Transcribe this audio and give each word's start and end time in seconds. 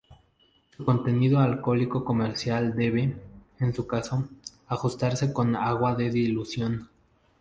Su 0.75 0.83
contenido 0.83 1.41
alcohólico 1.41 2.03
comercial 2.03 2.75
debe, 2.75 3.13
en 3.59 3.71
su 3.75 3.85
caso, 3.85 4.27
ajustarse 4.65 5.31
con 5.31 5.55
agua 5.55 5.93
de 5.93 6.09
dilución. 6.09 6.89